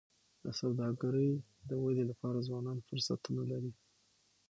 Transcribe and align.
د 0.43 0.45
سوداګری 0.59 1.29
د 1.69 1.71
ودي 1.83 2.03
لپاره 2.11 2.45
ځوانان 2.47 2.77
فرصتونه 2.87 3.41
لري. 3.51 3.71